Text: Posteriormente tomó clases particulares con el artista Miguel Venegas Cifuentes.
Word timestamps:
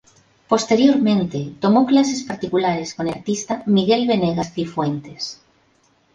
Posteriormente 0.51 1.39
tomó 1.59 1.85
clases 1.85 2.23
particulares 2.23 2.95
con 2.95 3.07
el 3.07 3.13
artista 3.13 3.61
Miguel 3.67 4.07
Venegas 4.07 4.51
Cifuentes. 4.51 5.39